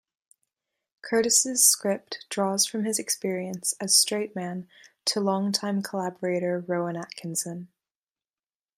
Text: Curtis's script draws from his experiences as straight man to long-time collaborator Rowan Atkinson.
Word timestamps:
Curtis's 1.03 1.63
script 1.63 2.25
draws 2.27 2.65
from 2.65 2.85
his 2.85 2.97
experiences 2.97 3.75
as 3.79 3.95
straight 3.95 4.35
man 4.35 4.67
to 5.05 5.19
long-time 5.19 5.83
collaborator 5.83 6.65
Rowan 6.67 6.97
Atkinson. 6.97 7.67